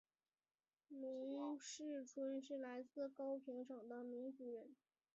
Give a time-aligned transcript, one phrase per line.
[0.87, 4.73] 农氏春是来自高平省的侬族人。